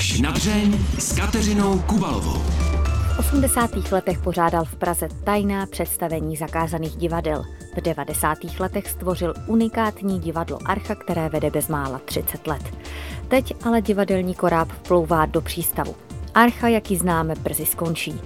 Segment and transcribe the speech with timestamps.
[0.00, 2.38] Až na dřeň s Kateřinou Kubalovou.
[3.14, 3.70] V 80.
[3.92, 7.44] letech pořádal v Praze tajná představení zakázaných divadel.
[7.76, 8.38] V 90.
[8.60, 12.62] letech stvořil unikátní divadlo Archa, které vede bezmála 30 let.
[13.28, 15.94] Teď ale divadelní koráb vplouvá do přístavu.
[16.34, 18.20] Archa, jak ji známe, brzy skončí.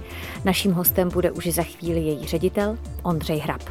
[0.45, 3.61] Naším hostem bude už za chvíli její ředitel Ondřej Hrab.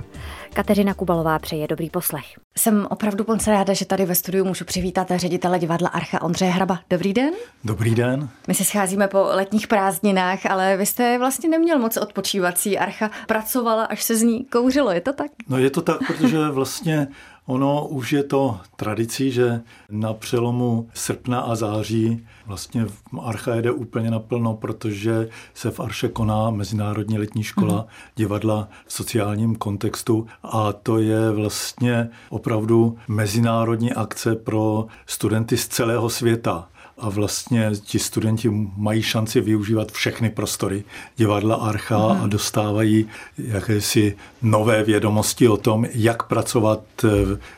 [0.52, 2.24] Kateřina Kubalová přeje dobrý poslech.
[2.56, 6.78] Jsem opravdu moc ráda, že tady ve studiu můžu přivítat ředitele divadla Archa Ondřeje Hraba.
[6.90, 7.34] Dobrý den.
[7.64, 8.28] Dobrý den.
[8.48, 12.78] My se scházíme po letních prázdninách, ale vy jste vlastně neměl moc odpočívací.
[12.78, 15.30] Archa pracovala, až se z ní kouřilo, je to tak?
[15.48, 17.08] No je to tak, protože vlastně
[17.46, 22.86] Ono už je to tradicí, že na přelomu srpna a září vlastně
[23.22, 27.86] Archa jede úplně naplno, protože se v Arše koná Mezinárodní letní škola mm.
[28.16, 36.10] divadla v sociálním kontextu a to je vlastně opravdu mezinárodní akce pro studenty z celého
[36.10, 40.84] světa a vlastně ti studenti mají šanci využívat všechny prostory
[41.16, 42.22] divadla Archa hmm.
[42.22, 47.08] a dostávají jakési nové vědomosti o tom, jak pracovat eh,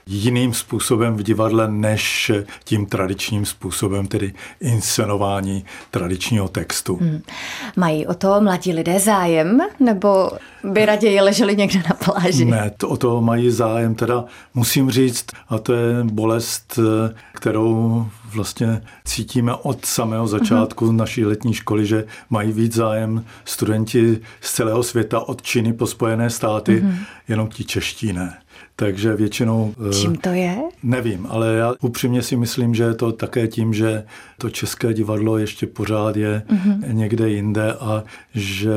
[0.07, 2.33] jiným způsobem v divadle než
[2.65, 6.97] tím tradičním způsobem, tedy inscenování tradičního textu.
[6.97, 7.23] Hmm.
[7.77, 10.31] Mají o to mladí lidé zájem, nebo
[10.65, 12.45] by raději leželi někde na pláži?
[12.45, 18.07] Ne, to, o to mají zájem, teda musím říct, a to je bolest, eh, kterou
[18.35, 20.97] vlastně cítíme od samého začátku uh-huh.
[20.97, 26.31] naší letní školy, že mají víc zájem studenti z celého světa od Číny po Spojené
[26.31, 26.95] státy, uh-huh.
[27.29, 28.39] jenom ti čeští ne.
[28.77, 29.75] Takže většinou...
[29.91, 30.57] Eh, Čím to je?
[30.83, 34.05] Nevím, ale já upřímně si myslím, že je to také tím, že
[34.39, 36.93] to české divadlo ještě pořád je uh-huh.
[36.93, 38.05] někde jinde a
[38.35, 38.77] že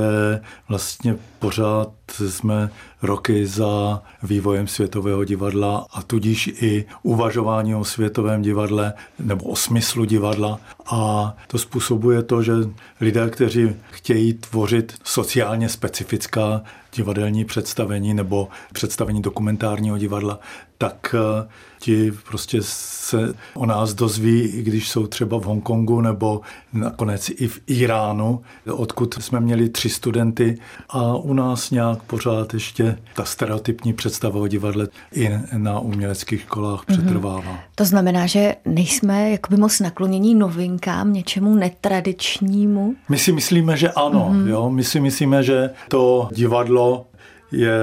[0.70, 1.90] vlastně pořád
[2.30, 2.70] jsme
[3.02, 10.06] roky za vývojem světového divadla a tudíž i uvažování o světovém divadle nebo o smyslu
[10.06, 10.60] divadla.
[10.92, 12.54] A to způsobuje to, že
[13.02, 16.62] lidé, kteří chtějí tvořit sociálně specifická
[16.96, 20.40] divadelní představení nebo představení dokumentárního divadla,
[20.82, 21.48] tak eh,
[21.80, 26.42] ti prostě se o nás dozví, i když jsou třeba v Hongkongu nebo
[26.74, 28.42] nakonec i v Iránu,
[28.72, 30.58] odkud jsme měli tři studenty
[30.90, 36.82] a u nás nějak pořád ještě ta stereotypní představa o divadle i na uměleckých školách
[36.82, 36.98] mm-hmm.
[36.98, 37.60] přetrvává.
[37.76, 42.96] To znamená, že nejsme jakoby moc naklonění novinkám, něčemu netradičnímu?
[43.10, 44.30] My si myslíme, že ano.
[44.34, 44.48] Mm-hmm.
[44.48, 44.70] Jo?
[44.70, 47.06] My si myslíme, že to divadlo
[47.52, 47.80] je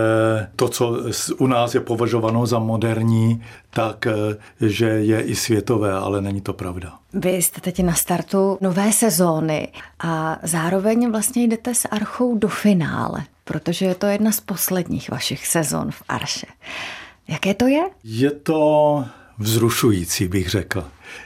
[0.57, 0.97] to, co
[1.39, 4.13] u nás je považováno za moderní, tak eh,
[4.61, 6.93] že je i světové, ale není to pravda.
[7.13, 9.69] Vy jste teď na startu nové sezóny
[9.99, 15.47] a zároveň vlastně jdete s Archou do finále, protože je to jedna z posledních vašich
[15.47, 16.47] sezon v Arše.
[17.29, 17.83] Jaké to je?
[18.05, 19.05] Je to
[19.39, 20.85] vzrušující, bych řekl.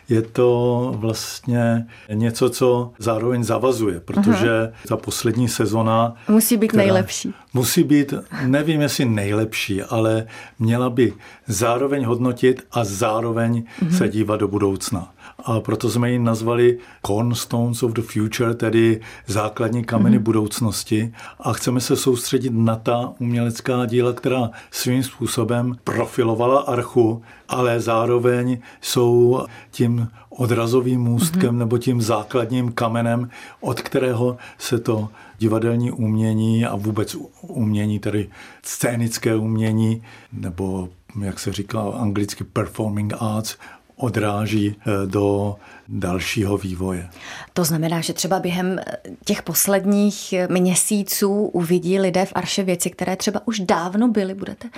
[0.08, 4.70] Je to vlastně něco, co zároveň zavazuje, protože Aha.
[4.88, 6.14] ta poslední sezona...
[6.28, 7.34] Musí být nejlepší.
[7.54, 8.14] Musí být,
[8.46, 10.26] nevím jestli nejlepší, ale
[10.58, 11.12] měla by
[11.46, 13.96] zároveň hodnotit a zároveň uh-huh.
[13.96, 15.12] se dívat do budoucna
[15.44, 20.22] a proto jsme ji nazvali Cornerstones of the Future, tedy základní kameny mm-hmm.
[20.22, 27.80] budoucnosti a chceme se soustředit na ta umělecká díla, která svým způsobem profilovala archu, ale
[27.80, 31.58] zároveň jsou tím odrazovým můstkem mm-hmm.
[31.58, 33.30] nebo tím základním kamenem,
[33.60, 35.08] od kterého se to
[35.38, 38.28] divadelní umění a vůbec umění, tedy
[38.62, 40.02] scénické umění,
[40.32, 40.88] nebo
[41.20, 43.56] jak se říká anglicky performing arts,
[44.00, 45.56] odráží eh, do
[45.88, 47.08] dalšího vývoje.
[47.52, 52.90] To znamená, že třeba během eh, těch posledních eh, měsíců uvidí lidé v Arše věci,
[52.90, 54.34] které třeba už dávno byly.
[54.34, 54.68] Budete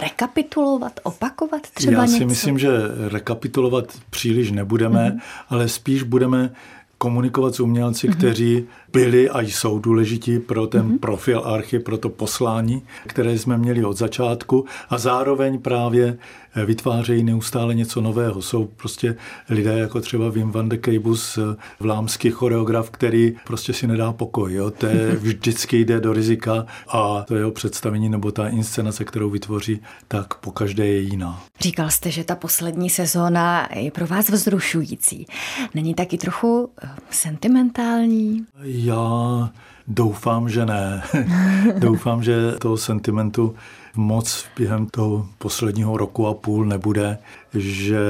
[0.00, 2.26] rekapitulovat, opakovat třeba Já si něco?
[2.26, 2.68] myslím, že
[3.08, 5.20] rekapitulovat příliš nebudeme, mm-hmm.
[5.48, 6.50] ale spíš budeme
[6.98, 8.16] komunikovat s umělci, mm-hmm.
[8.16, 10.98] kteří byli a jsou důležití pro ten mm-hmm.
[10.98, 16.18] profil archy, pro to poslání, které jsme měli od začátku a zároveň právě
[16.54, 18.42] eh, vytvářejí neustále něco nového.
[18.42, 19.16] Jsou prostě
[19.48, 24.54] lidé jako třeba Wim van de Keibus, eh, vlámský choreograf, který prostě si nedá pokoj.
[24.54, 24.70] Jo?
[24.70, 29.80] To je, vždycky jde do rizika a to jeho představení nebo ta inscenace, kterou vytvoří,
[30.08, 31.42] tak po každé je jiná.
[31.60, 35.26] Říkal jste, že ta poslední sezóna je pro vás vzrušující.
[35.74, 38.46] Není taky trochu eh, sentimentální?
[38.82, 39.50] Já
[39.88, 41.02] doufám, že ne.
[41.78, 43.54] doufám, že toho sentimentu
[43.96, 47.18] moc během toho posledního roku a půl nebude,
[47.54, 48.00] že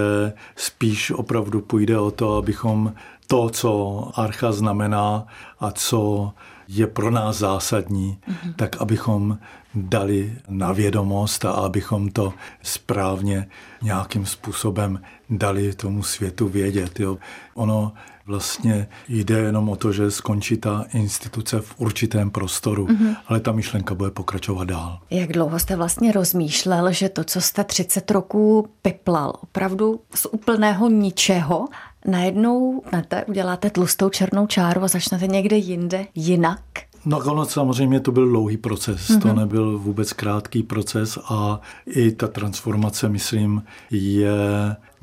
[0.56, 2.94] spíš opravdu půjde o to, abychom
[3.26, 5.26] to, co archa znamená
[5.60, 6.32] a co
[6.72, 8.54] je pro nás zásadní, mm-hmm.
[8.56, 9.38] tak abychom
[9.74, 12.32] dali na vědomost a abychom to
[12.62, 13.48] správně
[13.82, 15.00] nějakým způsobem
[15.30, 17.00] dali tomu světu vědět.
[17.00, 17.18] Jo.
[17.54, 17.92] Ono
[18.26, 23.16] vlastně jde jenom o to, že skončí ta instituce v určitém prostoru, mm-hmm.
[23.26, 24.98] ale ta myšlenka bude pokračovat dál.
[25.10, 30.88] Jak dlouho jste vlastně rozmýšlel, že to, co jste 30 roků piplal, opravdu z úplného
[30.88, 31.68] ničeho,
[32.06, 36.60] najednou te, uděláte tlustou černou čáru a začnete někde jinde jinak?
[37.04, 39.22] No ono samozřejmě to byl dlouhý proces, mm-hmm.
[39.22, 39.36] to mhm.
[39.36, 44.36] nebyl vůbec krátký proces a i ta transformace, myslím, je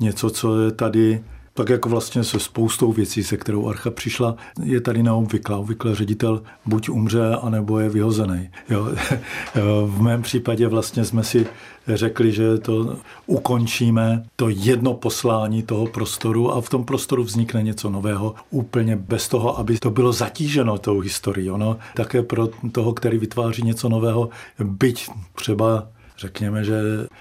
[0.00, 1.24] něco, co je tady
[1.58, 5.58] tak jako vlastně se spoustou věcí, se kterou Archa přišla, je tady neobvyklá.
[5.58, 8.50] Obvykle ředitel buď umře, anebo je vyhozený.
[8.70, 8.88] Jo.
[9.86, 11.46] v mém případě vlastně jsme si
[11.88, 12.96] řekli, že to
[13.26, 19.28] ukončíme, to jedno poslání toho prostoru a v tom prostoru vznikne něco nového, úplně bez
[19.28, 21.50] toho, aby to bylo zatíženo tou historií.
[21.50, 24.28] Ono také pro toho, který vytváří něco nového,
[24.58, 26.80] byť třeba řekněme, že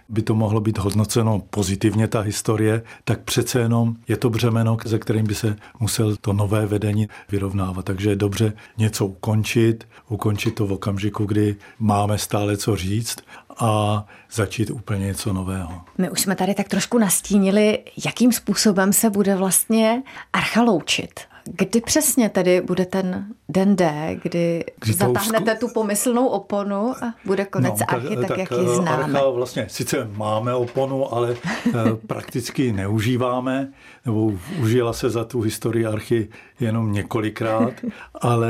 [0.09, 4.99] by to mohlo být hodnoceno pozitivně ta historie, tak přece jenom je to břemeno, ze
[4.99, 7.85] kterým by se musel to nové vedení vyrovnávat.
[7.85, 13.17] Takže je dobře něco ukončit, ukončit to v okamžiku, kdy máme stále co říct
[13.59, 15.81] a začít úplně něco nového.
[15.97, 20.03] My už jsme tady tak trošku nastínili, jakým způsobem se bude vlastně
[20.33, 21.19] archa loučit.
[21.51, 27.45] Kdy přesně tedy bude ten den D, kdy, kdy zatáhnete tu pomyslnou oponu a bude
[27.45, 29.03] konec no, archy tak, tak, jak ji známe?
[29.03, 31.35] Archa vlastně sice máme oponu, ale
[31.67, 31.73] eh,
[32.07, 33.71] prakticky neužíváme,
[34.05, 36.29] nebo užila se za tu historii archy
[36.59, 37.74] jenom několikrát,
[38.21, 38.50] ale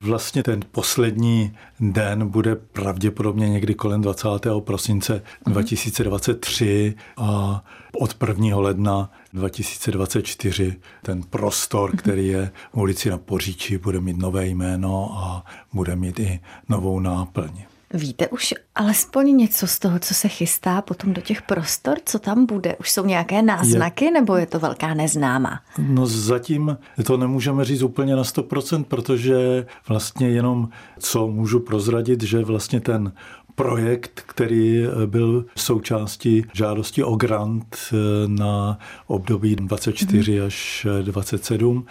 [0.00, 4.28] vlastně ten poslední den bude pravděpodobně někdy kolem 20.
[4.60, 7.28] prosince 2023 mhm.
[7.28, 7.64] a
[8.00, 8.56] od 1.
[8.56, 15.44] ledna 2024 ten prostor, který je v ulici na Poříči, bude mít nové jméno a
[15.72, 17.50] bude mít i novou náplň.
[17.94, 21.98] Víte už alespoň něco z toho, co se chystá potom do těch prostor?
[22.04, 22.76] Co tam bude?
[22.76, 25.60] Už jsou nějaké náznaky je, nebo je to velká neznáma?
[25.78, 30.68] No zatím to nemůžeme říct úplně na 100%, protože vlastně jenom
[30.98, 33.12] co můžu prozradit, že vlastně ten
[33.58, 37.96] projekt, který byl součástí žádosti o grant eh,
[38.26, 40.46] na období 24 mm-hmm.
[40.46, 41.86] až 27,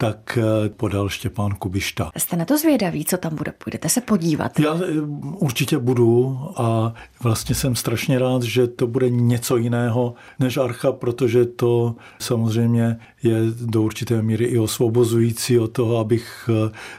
[0.00, 2.10] tak eh, podal Štěpán Kubišta.
[2.16, 3.52] Jste na to zvědaví, co tam bude?
[3.64, 4.60] Půjdete se podívat?
[4.60, 4.80] Já
[5.20, 11.44] určitě budu a vlastně jsem strašně rád, že to bude něco jiného než Archa, protože
[11.44, 16.50] to samozřejmě je do určité míry i osvobozující od toho, abych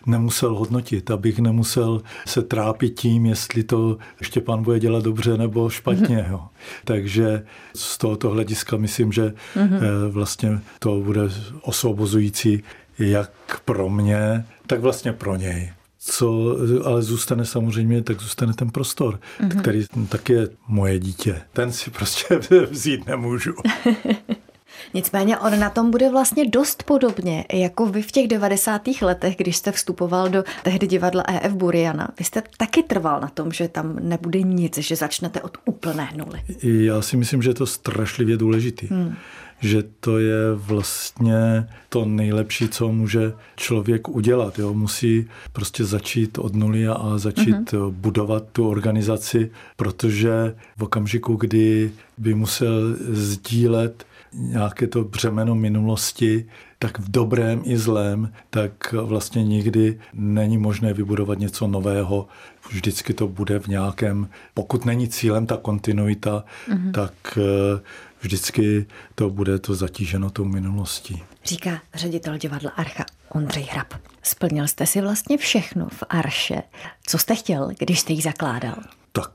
[0.06, 6.18] nemusel hodnotit, abych nemusel se trápit tím, jestli to Štěpán bude dělat dobře nebo špatně.
[6.18, 6.32] Mm-hmm.
[6.32, 6.42] Jo.
[6.86, 7.44] Takže
[7.76, 10.10] z tohoto hlediska myslím, že mm-hmm.
[10.10, 11.22] vlastně to bude
[11.62, 12.64] osvobozující
[13.02, 15.74] jak pro mě, tak vlastně pro něj.
[16.00, 19.60] Co ale zůstane samozřejmě, tak zůstane ten prostor, mm-hmm.
[19.60, 21.42] který tak je moje dítě.
[21.54, 22.40] Ten si prostě
[22.72, 23.54] vzít nemůžu.
[24.94, 28.82] Nicméně on na tom bude vlastně dost podobně, jako vy v těch 90.
[29.02, 32.10] letech, když jste vstupoval do tehdy divadla EF Buriana.
[32.20, 36.42] Vy jste taky trval na tom, že tam nebude nic, že začnete od úplné nuly.
[36.64, 38.88] Já si myslím, že je to strašlivě důležitý.
[38.88, 39.16] Hmm
[39.62, 44.60] že to je vlastně to nejlepší, co může člověk udělat.
[44.60, 44.74] Jo.
[44.74, 47.92] Musí prostě začít od nuly a začít mm-hmm.
[47.92, 56.46] budovat tu organizaci, protože v okamžiku, kdy by musel sdílet nějaké to břemeno minulosti,
[56.80, 62.28] tak v dobrém i zlém, tak vlastně nikdy není možné vybudovat něco nového.
[62.70, 66.92] Vždycky to bude v nějakém, pokud není cílem ta kontinuita, mm-hmm.
[66.92, 67.82] tak eh,
[68.22, 68.86] vždycky
[69.16, 71.24] to bude to zatíženo tou minulostí.
[71.46, 73.94] Říká ředitel divadla Archa Ondřej Hrab.
[74.24, 76.64] Splnil jste si vlastně všechno v Arše.
[77.08, 78.76] Co jste chtěl, když jste ji zakládal?
[79.12, 79.32] Tak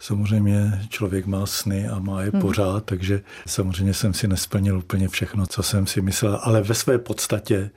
[0.00, 2.40] Samozřejmě člověk má sny a má je hmm.
[2.40, 6.98] pořád, takže samozřejmě jsem si nesplnil úplně všechno, co jsem si myslel, ale ve své
[6.98, 7.70] podstatě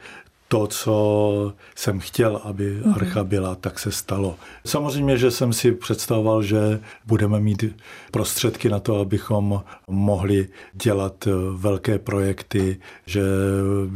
[0.53, 2.93] to, co jsem chtěl, aby mhm.
[2.93, 4.35] Archa byla, tak se stalo.
[4.65, 7.63] Samozřejmě, že jsem si představoval, že budeme mít
[8.11, 13.21] prostředky na to, abychom mohli dělat velké projekty, že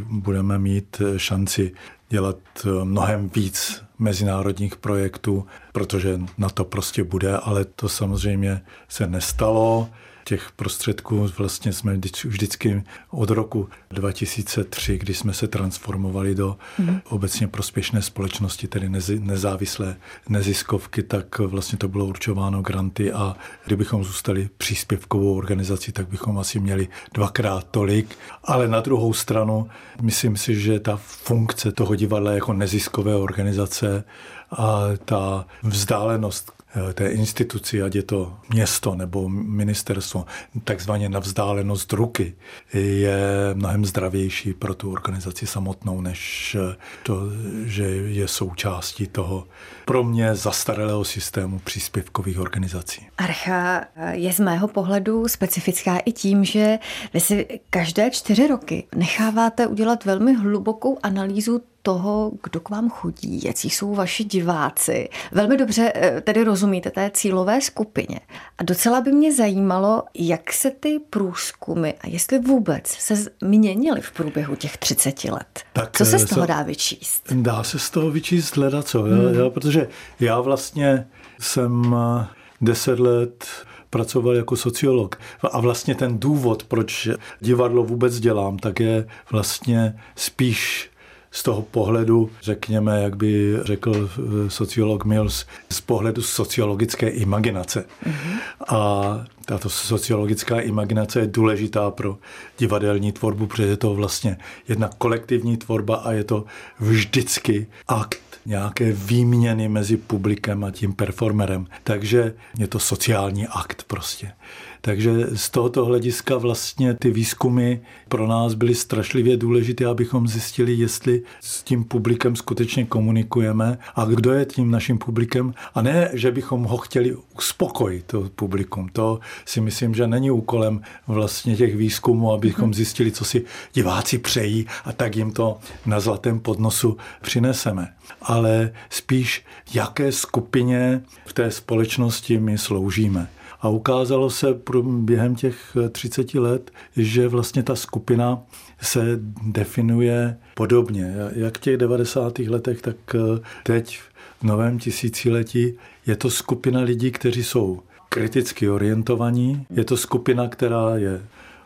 [0.09, 1.71] budeme mít šanci
[2.09, 2.37] dělat
[2.83, 9.89] mnohem víc mezinárodních projektů, protože na to prostě bude, ale to samozřejmě se nestalo
[10.27, 17.01] těch prostředků vlastně jsme vždycky od roku 2003, kdy jsme se transformovali do mm.
[17.09, 19.95] obecně prospěšné společnosti, tedy nezávislé
[20.29, 26.59] neziskovky, tak vlastně to bylo určováno granty a kdybychom zůstali příspěvkovou organizací, tak bychom asi
[26.59, 28.15] měli dvakrát tolik.
[28.43, 29.67] Ale na druhou stranu,
[30.01, 34.03] myslím si, že ta funkce toho divadla jako neziskové organizace
[34.51, 36.51] a ta vzdálenost
[36.89, 40.25] eh, té instituci, ať je to město nebo ministerstvo,
[40.63, 42.35] takzvaně na vzdálenost ruky,
[42.73, 43.19] je
[43.53, 46.57] mnohem zdravější pro tu organizaci samotnou, než
[47.03, 47.21] to,
[47.65, 49.47] že je součástí toho
[49.85, 53.07] pro mě zastaralého systému příspěvkových organizací.
[53.17, 56.79] Archa je z mého pohledu specifická i tím, že
[57.13, 63.41] vy si každé čtyři roky necháváte udělat velmi hlubokou analýzu toho, kdo k vám chodí,
[63.43, 65.09] jaký jsou vaši diváci.
[65.31, 68.19] Velmi dobře eh, tedy rozumíte té cílové skupině.
[68.57, 74.11] A docela by mě zajímalo, jak se ty průzkumy a jestli vůbec se změnily v
[74.11, 75.63] průběhu těch 30 let.
[75.73, 77.33] Tak, co se z eh, toho dá vyčíst?
[77.33, 79.35] Dá se z toho vyčíst hledat co, hmm.
[79.35, 79.87] jo, protože
[80.19, 81.07] já vlastně
[81.39, 82.27] jsem eh,
[82.61, 83.45] deset let
[83.89, 85.15] pracoval jako sociolog.
[85.51, 90.91] A vlastně ten důvod, proč divadlo vůbec dělám, tak je vlastně spíš
[91.37, 97.85] z toho pohledu, řekněme, jak by řekl eh, sociolog Mills, z pohledu sociologické imaginace.
[98.05, 98.39] Mm-hmm.
[98.67, 102.17] A tato sociologická imaginace je důležitá pro
[102.57, 106.45] divadelní tvorbu, protože je to vlastně jedna kolektivní tvorba a je to
[106.79, 111.67] vždycky akt nějaké výměny mezi publikem a tím performerem.
[111.83, 114.31] Takže je to sociální akt prostě.
[114.81, 117.75] Takže z tohoto hlediska vlastně ty výzkumy
[118.09, 124.31] pro nás byly strašlivě důležité, abychom zjistili, jestli s tím publikem skutečně komunikujeme a kdo
[124.31, 125.53] je tím naším publikem.
[125.75, 128.89] A ne, že bychom ho chtěli uspokojit, to publikum.
[128.89, 132.73] To si myslím, že není úkolem vlastně těch výzkumů, abychom mhm.
[132.73, 137.93] zjistili, co si diváci přejí a tak jim to na zlatém podnosu přineseme.
[138.21, 143.27] Ale spíš, jaké skupině v té společnosti my sloužíme.
[143.61, 144.47] A ukázalo se
[144.83, 148.39] během těch 30 let, že vlastně ta skupina
[148.81, 151.13] se definuje podobně.
[151.35, 152.39] Jak v těch 90.
[152.39, 153.99] letech, tak eh, teď
[154.39, 155.73] v novém tisíciletí
[156.05, 159.65] je to skupina lidí, kteří jsou kriticky orientovaní.
[159.69, 161.21] Je to skupina, která je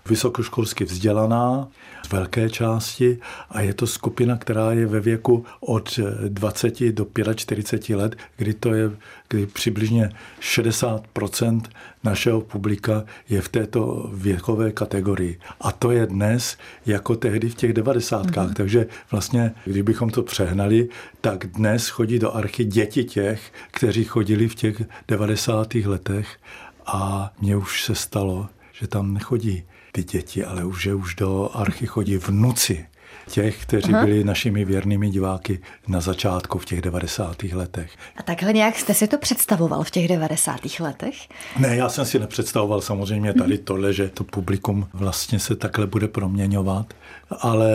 [0.09, 1.67] vysokoškolsky vzdělaná
[2.05, 7.95] z velké části a je to skupina, která je ve věku od 20 do 45
[7.95, 8.91] let, kdy to je
[9.31, 10.09] kdy přibližně
[10.41, 11.61] 60%
[12.03, 15.39] našeho publika je v této věkové kategorii.
[15.61, 18.25] A to je dnes jako tehdy v těch 90.
[18.25, 18.53] Mm-hmm.
[18.53, 20.89] Takže vlastně, kdybychom to přehnali,
[21.21, 25.75] tak dnes chodí do archy děti těch, kteří chodili v těch 90.
[25.75, 26.37] letech
[26.85, 31.49] a mně už se stalo, že tam nechodí ty děti, ale už, že už do
[31.53, 32.85] archy chodí vnuci
[33.29, 34.05] těch, kteří Aha.
[34.05, 37.43] byli našimi věrnými diváky na začátku v těch 90.
[37.43, 37.91] letech.
[38.17, 40.59] A takhle nějak jste si to představoval v těch 90.
[40.79, 41.15] letech?
[41.59, 43.63] Ne, já jsem si nepředstavoval samozřejmě tady mhm.
[43.63, 46.93] tohle, že to publikum vlastně se takhle bude proměňovat,
[47.39, 47.69] ale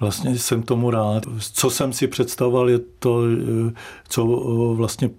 [0.00, 1.22] vlastně jsem tomu rád.
[1.52, 3.22] Co jsem si představoval, je to,
[4.08, 4.24] co
[4.76, 5.10] vlastně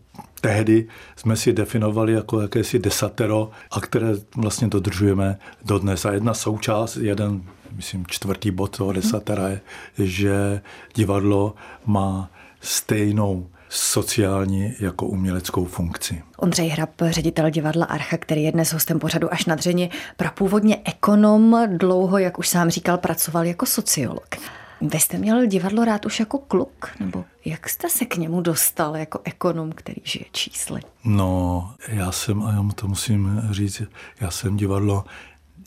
[0.44, 6.06] tehdy jsme si definovali jako jakési desatero a které vlastně dodržujeme dodnes.
[6.06, 9.62] A jedna součást, jeden, myslím, čtvrtý bod toho desatera je,
[9.98, 10.62] že
[10.96, 12.30] divadlo má
[12.62, 16.22] stejnou sociální jako uměleckou funkci.
[16.38, 21.68] Ondřej Hrab, ředitel divadla Archa, který je dnes hostem pořadu až na dřeni, prapůvodně ekonom,
[21.78, 24.36] dlouho, jak už sám říkal, pracoval jako sociolog.
[24.84, 28.98] Vy jste měl divadlo rád už jako kluk, nebo jak jste se k němu dostal
[28.98, 30.82] jako ekonom, který žije čísly?
[31.04, 33.82] No, já jsem, a já to musím říct,
[34.22, 35.06] já jsem divadlo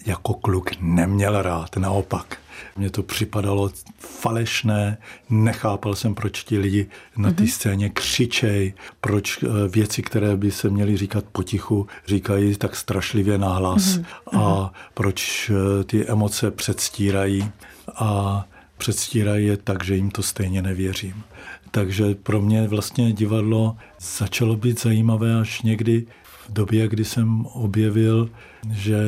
[0.07, 2.37] jako kluk neměl rád, naopak.
[2.77, 4.99] Mně to připadalo falešné,
[5.31, 7.51] nechápal jsem, proč ti lidi na té mhm.
[7.51, 13.83] scéně křičej, proč eh, věci, které by se měly říkat potichu, říkají tak strašlivě nahlas
[13.83, 14.05] mm-hmm.
[14.33, 14.71] a mhm.
[14.95, 17.51] proč eh, ty emoce předstírají.
[17.97, 18.45] A
[18.77, 21.23] předstírají je tak, že jim to stejně nevěřím.
[21.71, 23.77] Takže pro mě vlastně divadlo
[24.19, 26.07] začalo být zajímavé až někdy
[26.49, 28.31] v době, kdy jsem objevil,
[28.71, 28.99] že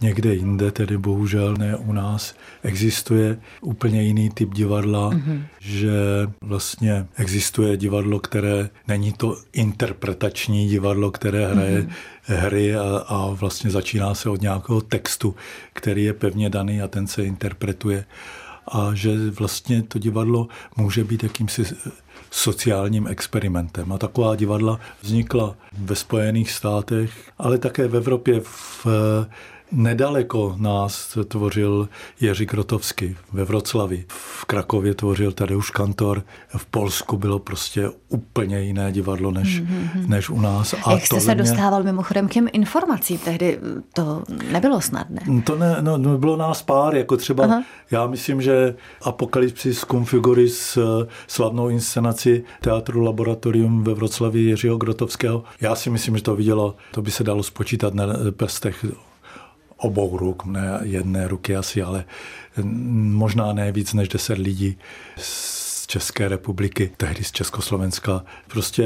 [0.00, 5.42] někde jinde, tedy bohužel ne u nás, existuje úplně jiný typ divadla, mm-hmm.
[5.60, 5.92] že
[6.40, 11.90] vlastně existuje divadlo, které není to interpretační divadlo, které hraje mm-hmm.
[12.24, 15.34] hry a, a vlastně začíná se od nějakého textu,
[15.72, 18.04] který je pevně daný a ten se interpretuje
[18.70, 21.64] a že vlastně to divadlo může být jakýmsi
[22.30, 23.92] sociálním experimentem.
[23.92, 28.86] A taková divadla vznikla ve Spojených státech, ale také v Evropě v
[29.72, 31.88] Nedaleko nás tvořil
[32.20, 34.04] Jiří Grotovský ve Vroclavi.
[34.08, 36.22] V Krakově tvořil Tadeusz Kantor,
[36.56, 40.08] v Polsku bylo prostě úplně jiné divadlo než, mm-hmm.
[40.08, 40.74] než u nás.
[40.84, 41.42] A Jak jste se mě...
[41.42, 43.18] dostával mimochodem k těm informacím?
[43.18, 43.58] Tehdy
[43.94, 44.22] to
[44.52, 45.20] nebylo snadné.
[45.44, 47.62] To ne, no, no bylo nás pár, jako třeba, Aha.
[47.90, 55.74] já myslím, že Apokalypsis Configuris, eh, slavnou inscenaci Teatru Laboratorium ve Vroclavi Jiřího Grotovského, já
[55.74, 58.84] si myslím, že to vidělo, to by se dalo spočítat na prstech
[59.80, 62.04] obou ruk, ne jedné ruky asi, ale
[62.62, 64.78] možná ne víc než deset lidí
[65.90, 68.24] České republiky, tehdy z Československa.
[68.48, 68.84] Prostě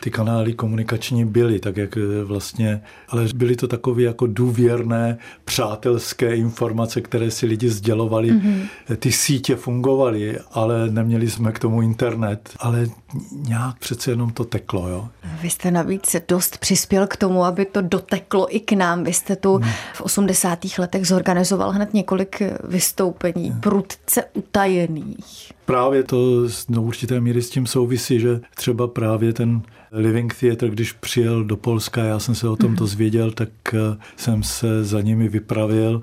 [0.00, 6.36] ty kanály komunikační byly, tak jak eh, vlastně, ale byly to takové jako důvěrné, přátelské
[6.36, 8.32] informace, které si lidi sdělovali.
[8.32, 8.68] Mm-hmm.
[8.96, 12.86] Ty sítě fungovaly, ale neměli jsme k tomu internet, ale
[13.32, 14.88] nějak přece jenom to teklo.
[14.88, 15.08] Jo?
[15.42, 19.04] Vy jste navíc dost přispěl k tomu, aby to doteklo i k nám.
[19.04, 19.70] Vy jste tu hmm.
[19.94, 20.58] v 80.
[20.78, 23.60] letech zorganizoval hned několik vystoupení, hmm.
[23.60, 25.55] prudce utajených.
[25.66, 30.92] Právě to do určité míry s tím souvisí, že třeba právě ten Living Theatre, když
[30.92, 32.76] přijel do Polska, já jsem se o tom mhm.
[32.76, 36.02] dozvěděl, tak eh, jsem se za nimi vypravil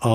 [0.00, 0.14] a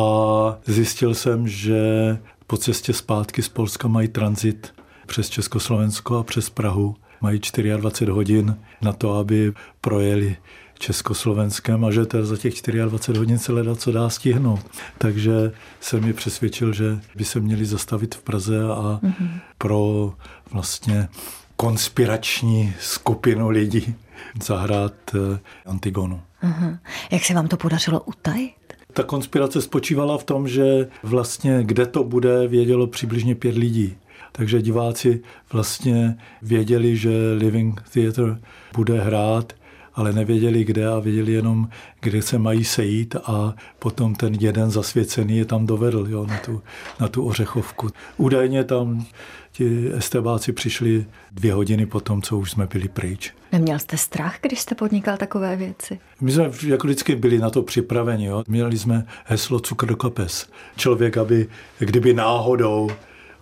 [0.66, 4.74] zjistil jsem, že po cestě zpátky z Polska mají tranzit
[5.06, 6.96] přes Československo a přes Prahu.
[7.22, 7.40] Mají
[7.78, 10.36] 24 hodin na to, aby projeli
[10.80, 12.54] Československem a že to za těch
[12.86, 14.60] 24 hodin se leda co dá stihnout.
[14.98, 19.40] Takže jsem mi přesvědčil, že by se měli zastavit v Praze a mm-hmm.
[19.58, 20.14] pro
[20.52, 21.08] vlastně
[21.56, 23.96] konspirační skupinu lidí
[24.44, 26.22] zahrát eh, Antigonu.
[26.44, 26.78] Uh-huh.
[27.12, 28.54] Jak se vám to podařilo utajit?
[28.94, 33.98] Ta konspirace spočívala v tom, že vlastně kde to bude, vědělo přibližně pět lidí.
[34.32, 35.22] Takže diváci
[35.54, 38.38] vlastně věděli, že Living Theatre
[38.76, 39.54] bude hrát
[39.98, 41.70] ale nevěděli kde a věděli jenom,
[42.02, 46.62] kde se mají sejít a potom ten jeden zasvěcený je tam dovedl jo, na, tu,
[47.00, 47.90] na tu ořechovku.
[48.18, 49.06] Údajně tam
[49.52, 53.34] ti estebáci přišli dvě hodiny po tom, co už jsme byli pryč.
[53.52, 56.00] Neměl jste strach, když jste podnikal takové věci?
[56.22, 58.26] My jsme jako vždycky byli na to připraveni.
[58.26, 58.44] Jo.
[58.48, 60.50] Měli jsme heslo cukr do kapes.
[60.76, 61.48] Člověk, aby
[61.80, 62.90] kdyby náhodou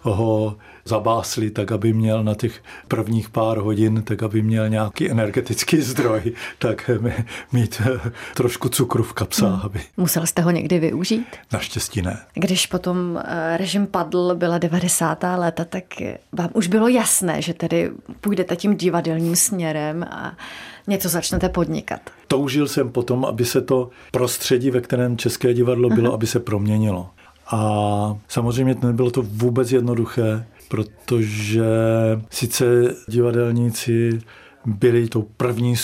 [0.01, 0.57] ho
[0.87, 6.33] zabásli, tak aby měl na těch prvních pár hodin, tak aby měl nějaký energetický zdroj,
[6.59, 6.89] tak
[7.51, 9.53] mít eh, trošku cukru v kapsách.
[9.53, 9.61] Hmm.
[9.63, 9.81] Aby...
[9.97, 11.27] Musel jste ho někdy využít?
[11.53, 12.19] Naštěstí ne.
[12.33, 15.23] Když potom eh, režim padl, byla 90.
[15.35, 15.83] léta, tak
[16.31, 20.37] vám už bylo jasné, že tedy půjdete tím divadelním směrem a
[20.87, 22.01] něco začnete podnikat.
[22.27, 26.15] Toužil jsem potom, aby se to prostředí, ve kterém České divadlo bylo, Aha.
[26.15, 27.09] aby se proměnilo.
[27.51, 31.65] A samozřejmě nebylo to vůbec jednoduché, protože
[32.29, 34.19] sice divadelníci
[34.65, 35.75] byli tou první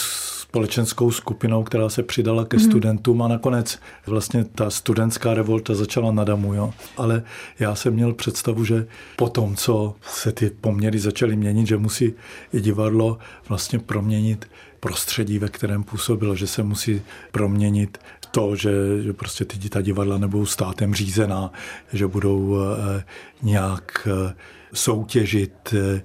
[0.52, 2.63] společenskou skupinou, která se přidala ke mm.
[2.63, 6.54] studentům a nakonec vlastně ta studentská revolta začala na Damu.
[6.54, 6.74] Jo?
[6.98, 7.24] Ale
[7.60, 12.13] já jsem měl představu, že po tom, co se ty poměry začaly měnit, že musí
[12.54, 13.17] i divadlo
[13.50, 14.48] vlastně proměnit
[14.80, 17.98] prostředí, ve kterém působilo, že se musí proměnit
[18.32, 18.72] to, že,
[19.04, 21.52] že prostě ty ta divadla nebudou státem řízená,
[21.94, 23.04] že budou eh,
[23.41, 24.34] nějak eh,
[24.74, 26.02] soutěžit eh,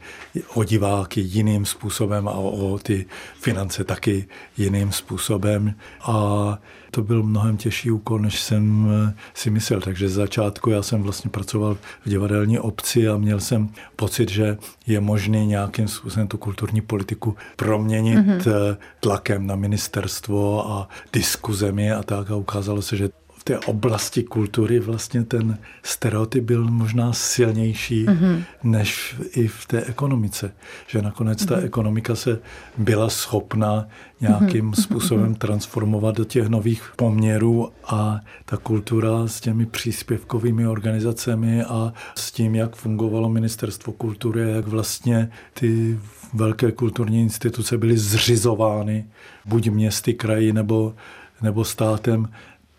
[0.54, 3.06] o diváky jiným způsobem a o ty
[3.40, 5.74] finance taky jiným způsobem.
[6.02, 6.58] A
[6.90, 9.80] to byl mnohem těžší úkol, než jsem eh, si myslel.
[9.80, 14.58] Takže z začátku já jsem vlastně pracoval v divadelní obci a měl jsem pocit, že
[14.86, 18.76] je možné nějakým způsobem tu kulturní politiku proměnit mm-hmm.
[19.00, 22.30] tlakem na ministerstvo a diskuzemi a tak.
[22.30, 23.08] A ukázalo se, že
[23.46, 28.42] té oblasti kultury vlastně ten stereotyp byl možná silnější mm-hmm.
[28.62, 30.52] než i v té ekonomice.
[30.86, 31.48] Že nakonec mm-hmm.
[31.48, 31.64] ta mhm.
[31.64, 32.38] ekonomika se
[32.78, 33.88] byla schopna
[34.20, 34.82] nějakým mm-hmm.
[34.82, 42.32] způsobem transformovat do těch nových poměrů a ta kultura s těmi příspěvkovými organizacemi a s
[42.32, 45.98] tím, jak fungovalo ministerstvo kultury, jak vlastně ty
[46.34, 49.06] velké kulturní instituce byly zřizovány
[49.44, 50.94] buď městy, kraji nebo,
[51.42, 52.28] nebo státem,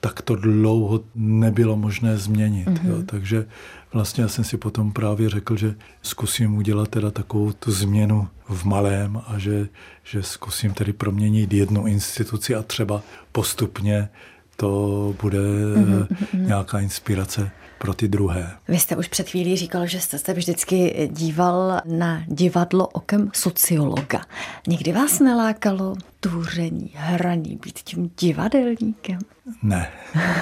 [0.08, 2.68] tak to dlouho nebylo možné změnit.
[2.68, 2.88] Mm-hmm.
[2.88, 2.96] Jo.
[2.96, 3.06] Mhm.
[3.06, 3.46] Takže
[3.94, 8.66] vlastně já jsem si potom právě řekl, že zkusím udělat teda takovou tu změnu v
[8.66, 9.68] malém a že,
[10.04, 14.10] že zkusím tedy proměnit jednu instituci a třeba postupně
[14.58, 16.08] to bude mm-hmm.
[16.34, 18.52] nějaká inspirace pro ty druhé.
[18.68, 24.22] Vy jste už před chvílí říkal, že jste se vždycky díval na divadlo okem sociologa.
[24.68, 29.20] Nikdy vás nelákalo tvoření, hraní, být tím divadelníkem?
[29.64, 29.90] Ne.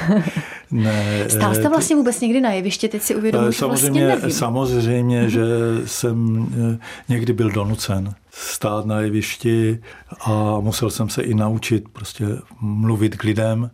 [0.71, 4.31] ne Stál jste vlastně vůbec někdy na jeviště, teď si uvědomuji, že vlastně nevím.
[4.31, 5.29] Samozřejmě, mhm.
[5.29, 5.45] že
[5.85, 6.77] jsem eh,
[7.09, 9.79] někdy byl donucen stát na jevišti
[10.21, 12.25] a musel jsem se i naučit prostě
[12.61, 13.71] mluvit k lidem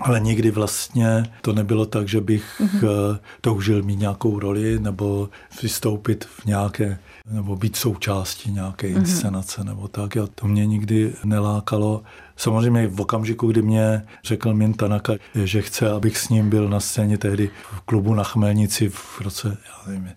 [0.00, 3.18] ale nikdy vlastně to nebylo tak, že bych mm-hmm.
[3.40, 5.28] toužil mít nějakou roli nebo
[5.62, 6.98] vystoupit v nějaké
[7.30, 8.98] nebo být součástí nějaké mhm.
[8.98, 9.64] inscenace mm-hmm.
[9.64, 10.16] nebo tak.
[10.16, 12.02] Jo, to mě nikdy nelákalo.
[12.36, 16.80] Samozřejmě v okamžiku, kdy mě řekl Min Tanaka, že chce, abych s ním byl na
[16.80, 20.10] scéně tehdy v klubu na Chmelnici v roce, já nevím,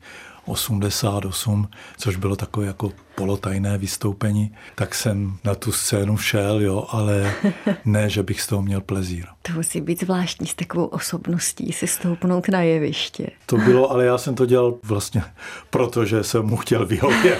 [0.46, 7.34] 88, což bylo takové jako polotajné vystoupení, tak jsem na tu scénu šel, jo, ale
[7.86, 9.26] ne, že bych z toho měl plezír.
[9.42, 13.28] To musí být zvláštní s takovou osobností si stoupnout na jeviště.
[13.46, 15.24] To bylo, ale já jsem to dělal vlastně,
[15.70, 17.40] protože jsem mu chtěl vyhovět.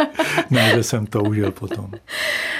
[0.50, 1.90] ne, že jsem to užil potom.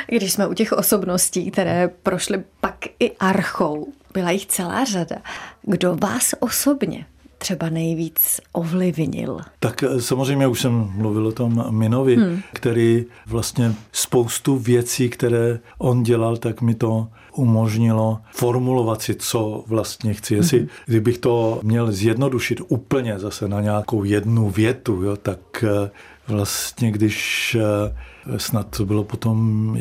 [0.07, 5.17] Když jsme u těch osobností, které prošly pak i archou, byla jich celá řada.
[5.63, 7.07] Kdo vás osobně
[7.47, 9.41] třeba nejvíc ovlivnil?
[9.59, 12.41] Tak eh, samozřejmě už jsem mluvil o tom Minovi, hmm.
[12.53, 20.15] který vlastně spoustu věcí, které on dělal, tak mi to umožnilo formulovat si, co vlastně
[20.15, 20.35] chci.
[20.35, 20.69] Jestli, hmm.
[20.87, 25.91] kdybych to měl zjednodušit úplně zase na nějakou jednu větu, jo, tak eh,
[26.29, 29.79] vlastně když eh, snad to bylo potom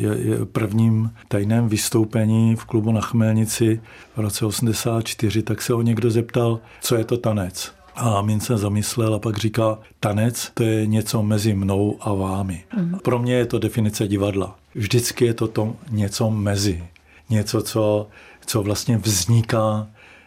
[0.52, 3.80] prvním tajném vystoupení v klubu na Chmelnici
[4.16, 7.72] v roce 84, tak se ho někdo zeptal, co je to tanec.
[7.96, 12.64] A Min se zamyslel a pak říká, tanec to je něco mezi mnou a vámi.
[12.76, 12.98] Mm.
[13.02, 14.56] Pro mě je to definice divadla.
[14.74, 16.84] Vždycky je to, to něco mezi.
[17.30, 18.08] Něco, co,
[18.46, 19.86] co vlastně vzniká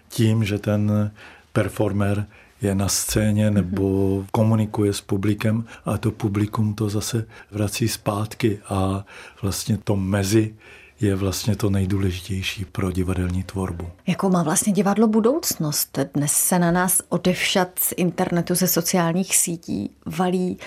[0.09, 1.12] tím, že ten
[1.53, 2.25] performer
[2.62, 3.53] je na scéně mhm.
[3.53, 9.05] nebo komunikuje s publikem a to publikum to zase vrací zpátky a
[9.41, 10.55] vlastně to mezi
[11.01, 13.89] je vlastně to nejdůležitější pro divadelní tvorbu.
[14.07, 15.99] Jakou má vlastně divadlo budoucnost?
[16.13, 20.57] Dnes se na nás odevšat z internetu, ze sociálních sítí valí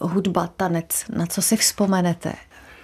[0.00, 1.04] hudba, tanec.
[1.16, 2.32] Na co si vzpomenete?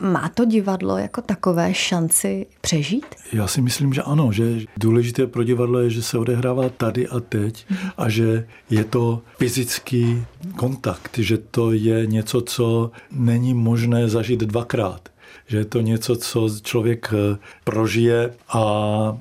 [0.00, 3.06] Má to divadlo jako takové šanci přežít?
[3.32, 7.20] Já si myslím, že ano, že důležité pro divadlo je, že se odehrává tady a
[7.20, 10.24] teď a že je to fyzický
[10.56, 15.09] kontakt, že to je něco, co není možné zažít dvakrát
[15.46, 18.62] že je to něco, co člověk eh, prožije a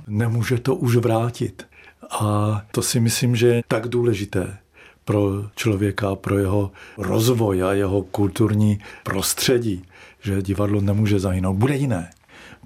[0.07, 1.67] nemůže to už vrátit.
[2.11, 4.57] A to si myslím, že je tak důležité
[5.05, 9.85] pro člověka, pro jeho rozvoj a jeho kulturní prostředí,
[10.25, 11.57] že divadlo nemůže zahynout.
[11.57, 12.09] Bude jiné.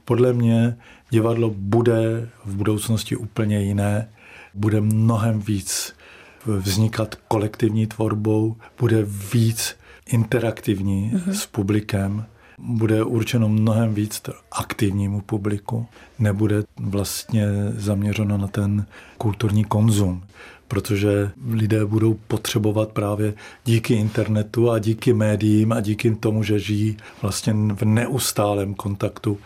[0.06, 0.78] Podle mě
[1.10, 4.10] divadlo bude v budoucnosti úplně jiné,
[4.54, 5.96] bude mnohem víc
[6.46, 11.32] vznikat kolektivní tvorbou, bude víc interaktivní mm-hmm.
[11.32, 12.26] s publikem,
[12.64, 15.88] bude určeno mnohem víc aktivnímu publiku,
[16.20, 18.86] nebude vlastně zaměřeno na ten
[19.18, 20.24] kulturní konzum
[20.70, 23.34] protože lidé budou potřebovat právě
[23.66, 29.38] díky internetu a díky médiím a díky tomu, že žijí vlastně v neustálém kontaktu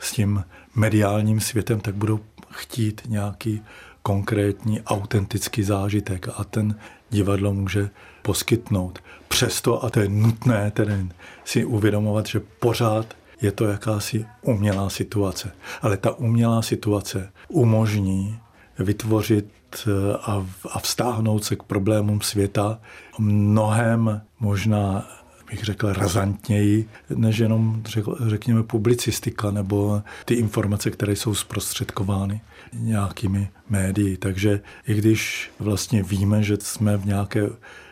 [0.00, 3.60] s tím mediálním světem, tak budou chtít nějaký
[4.08, 6.78] konkrétní, autentický zážitek a ten
[7.10, 7.90] divadlo může
[8.22, 8.98] poskytnout.
[9.28, 11.08] Přesto, a to je nutné tedy
[11.44, 15.52] si uvědomovat, že pořád je to jakási umělá situace.
[15.82, 18.38] Ale ta umělá situace umožní
[18.78, 19.48] vytvořit
[19.86, 22.80] eh, a, a vztáhnout se k problémům světa
[23.18, 25.04] mnohem možná
[25.50, 27.82] bych řekl razantněji, než jenom
[28.26, 32.40] řekněme publicistika nebo ty informace, které jsou zprostředkovány
[32.72, 34.16] nějakými médii.
[34.16, 37.48] Takže i když vlastně víme, že jsme v nějaké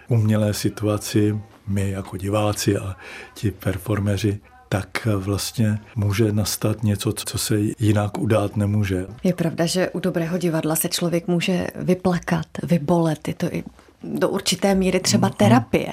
[0.08, 2.96] umělé situaci, my jako diváci a
[3.34, 4.38] ti performeři,
[4.68, 9.06] tak vlastně může nastat něco, co se jinak udát nemůže.
[9.24, 13.28] Je pravda, že u dobrého divadla se člověk může vyplakat, vybolet.
[13.28, 13.64] Je to i
[14.04, 15.34] do určité míry třeba mm-hmm.
[15.34, 15.92] terapie.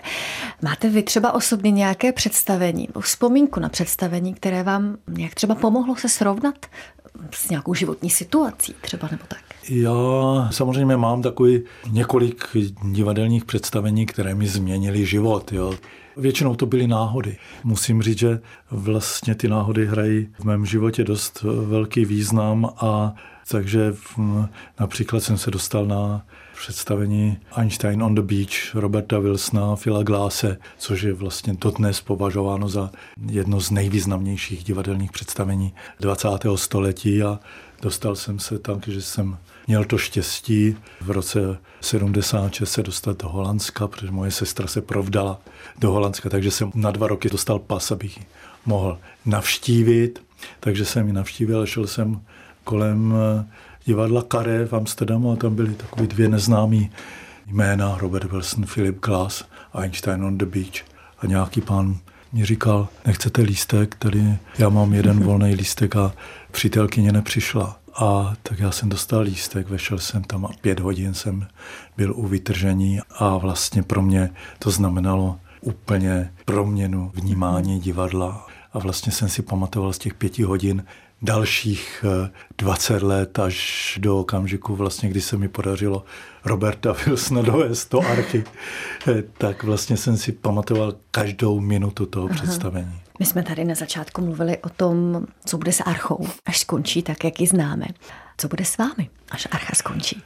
[0.62, 6.10] Máte vy třeba osobně nějaké představení, vzpomínku na představení, které vám nějak třeba pomohlo se
[6.10, 6.66] srovnat
[7.32, 9.40] s nějakou životní situací třeba nebo tak?
[9.70, 9.92] Já
[10.52, 12.48] samozřejmě mám takový několik
[12.84, 15.54] divadelních představení, které mi změnily život.
[15.54, 15.74] Jo.
[16.18, 17.38] Většinou to byly náhody.
[17.64, 18.40] Musím říct, že
[18.72, 23.14] vlastně ty náhody hrají v mém životě dost velký význam a
[23.52, 23.94] takže
[24.80, 31.02] například jsem se dostal na představení Einstein on the Beach Roberta Wilsona, Phila Glase, což
[31.02, 32.92] je vlastně dodnes považováno za
[33.32, 36.28] jedno z nejvýznamnějších divadelních představení 20.
[36.56, 37.40] století a
[37.82, 39.38] dostal jsem se tam, že jsem
[39.68, 45.40] měl to štěstí v roce 76 se dostat do Holandska, protože moje sestra se provdala
[45.80, 48.26] do Holandska, takže jsem na dva roky dostal pas, abych ji
[48.66, 50.22] mohl navštívit.
[50.60, 52.22] Takže jsem ji navštívil, šel jsem
[52.64, 53.14] kolem
[53.86, 56.90] divadla Carré v Amsterdamu a tam byly takové dvě neznámé
[57.48, 59.44] jména, Robert Wilson, Philip Glass,
[59.74, 60.84] Einstein on the Beach.
[61.20, 61.98] A nějaký pán
[62.34, 66.14] mi říkal, nechcete lístek, tady já mám jeden volný lístek a
[66.52, 67.80] přítelkyně nepřišla.
[67.96, 71.48] A tak já jsem dostal lístek, vešel jsem tam a pět hodin jsem
[71.98, 78.48] byl u vytržení a vlastně pro mě to znamenalo úplně proměnu vnímání divadla.
[78.74, 80.84] A vlastně jsem si pamatoval z těch pěti hodin
[81.24, 82.06] dalších
[82.58, 86.06] 20 eh, let až do okamžiku, vlastně, kdy se mi podařilo
[86.46, 88.44] Roberta Wilsona dovést do archy,
[89.08, 92.36] eh, tak vlastně jsem si pamatoval každou minutu toho Aha.
[92.36, 93.02] představení.
[93.20, 97.24] My jsme tady na začátku mluvili o tom, co bude s archou, až skončí tak,
[97.24, 97.86] jak ji známe.
[98.38, 100.22] Co bude s vámi, až archa skončí?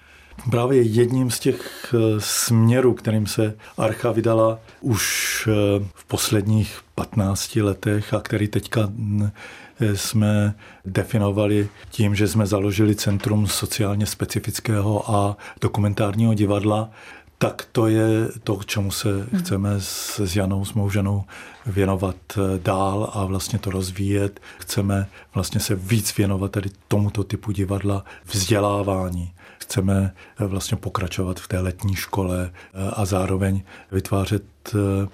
[0.51, 5.49] Právě jedním z těch eh, směrů, kterým se Archa vydala už
[5.93, 8.89] v posledních 15 letech a který teďka
[9.79, 16.89] jsme definovali tím, že jsme založili Centrum sociálně specifického a dokumentárního divadla,
[17.37, 19.39] tak to je to, čemu se hmm.
[19.39, 21.23] chceme s, s Janou, s mou ženou
[21.65, 24.39] věnovat eh, dál a vlastně to rozvíjet.
[24.59, 29.33] Chceme vlastně se víc věnovat tady tomuto typu divadla vzdělávání.
[29.59, 33.61] Chceme eh, vlastně pokračovat v té letní škole eh, a zároveň
[33.91, 34.43] vytvářet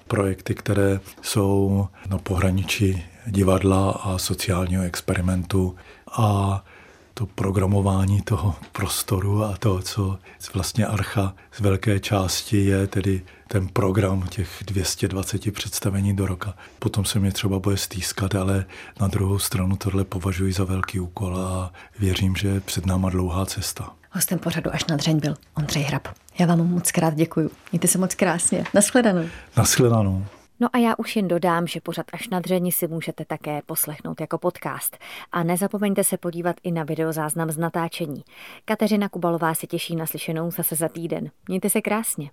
[0.08, 5.76] projekty, které jsou na pohraničí divadla a sociálního experimentu
[6.12, 6.64] a
[7.14, 10.18] to programování toho prostoru a to, co
[10.54, 16.54] vlastně Archa z velké části je, tedy ten program těch 220 představení do roka.
[16.78, 18.64] Potom se mě třeba bude stýskat, ale
[19.00, 23.46] na druhou stranu tohle považuji za velký úkol a věřím, že je před náma dlouhá
[23.46, 23.92] cesta.
[24.10, 26.08] Hostem pořadu až na dřeň byl Ondřej Hrab.
[26.38, 27.50] Já vám moc krát děkuji.
[27.72, 28.64] Mějte se moc krásně.
[28.74, 29.24] Naschledanou.
[29.56, 30.26] Naschledanou.
[30.60, 34.20] No a já už jen dodám, že pořad až na dřeni si můžete také poslechnout
[34.20, 34.98] jako podcast.
[35.32, 38.24] A nezapomeňte se podívat i na videozáznam z natáčení.
[38.64, 41.30] Kateřina Kubalová se těší na slyšenou zase za týden.
[41.48, 42.30] Mějte se krásně.